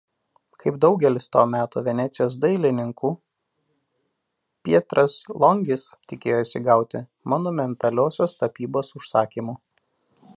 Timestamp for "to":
1.35-1.41